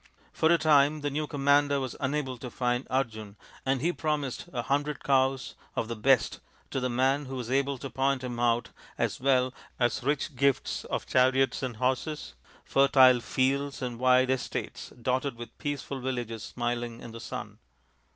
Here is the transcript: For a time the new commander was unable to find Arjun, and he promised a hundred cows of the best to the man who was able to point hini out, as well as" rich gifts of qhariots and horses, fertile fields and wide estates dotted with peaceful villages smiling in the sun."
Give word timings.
For 0.33 0.51
a 0.51 0.57
time 0.57 1.01
the 1.01 1.11
new 1.11 1.27
commander 1.27 1.79
was 1.79 1.95
unable 1.99 2.35
to 2.39 2.49
find 2.49 2.87
Arjun, 2.89 3.35
and 3.67 3.81
he 3.81 3.93
promised 3.93 4.49
a 4.51 4.63
hundred 4.63 5.03
cows 5.03 5.53
of 5.75 5.87
the 5.89 5.95
best 5.95 6.39
to 6.71 6.79
the 6.79 6.89
man 6.89 7.25
who 7.25 7.35
was 7.35 7.51
able 7.51 7.77
to 7.77 7.87
point 7.87 8.23
hini 8.23 8.41
out, 8.41 8.69
as 8.97 9.19
well 9.19 9.53
as" 9.79 10.01
rich 10.03 10.35
gifts 10.35 10.85
of 10.85 11.05
qhariots 11.05 11.61
and 11.61 11.77
horses, 11.77 12.33
fertile 12.65 13.19
fields 13.19 13.83
and 13.83 13.99
wide 13.99 14.31
estates 14.31 14.89
dotted 14.99 15.35
with 15.35 15.55
peaceful 15.59 15.99
villages 15.99 16.41
smiling 16.43 16.99
in 16.99 17.11
the 17.11 17.19
sun." 17.21 17.59